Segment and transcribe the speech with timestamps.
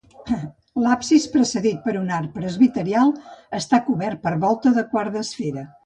[0.83, 3.15] L'absis, precedit per un arc presbiteral,
[3.61, 5.73] està cobert per volta de quart d'esfera.